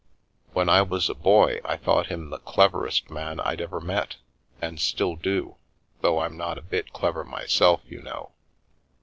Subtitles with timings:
[0.53, 4.15] When I was a boy, I thought him the cleverest man I'd ever met,
[4.59, 4.81] and do
[5.17, 5.59] still,
[6.01, 8.31] though I'm not a bit clever myself, you know.